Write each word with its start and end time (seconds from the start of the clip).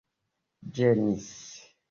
ĝenis 0.79 1.29